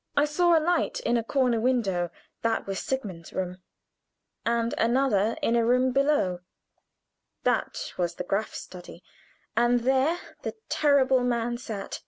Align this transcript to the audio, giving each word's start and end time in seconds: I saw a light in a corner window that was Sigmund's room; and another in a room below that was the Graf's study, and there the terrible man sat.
I 0.17 0.25
saw 0.25 0.57
a 0.57 0.59
light 0.59 0.99
in 1.01 1.15
a 1.15 1.23
corner 1.23 1.59
window 1.59 2.09
that 2.41 2.65
was 2.65 2.79
Sigmund's 2.79 3.33
room; 3.33 3.59
and 4.43 4.73
another 4.79 5.37
in 5.43 5.55
a 5.55 5.63
room 5.63 5.91
below 5.91 6.39
that 7.43 7.93
was 7.99 8.15
the 8.15 8.23
Graf's 8.23 8.59
study, 8.61 9.03
and 9.55 9.81
there 9.81 10.17
the 10.41 10.55
terrible 10.69 11.19
man 11.23 11.59
sat. 11.59 11.99